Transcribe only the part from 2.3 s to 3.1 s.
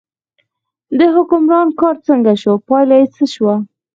شو، پایله یې